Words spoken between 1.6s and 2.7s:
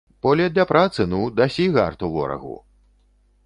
гарту ворагу!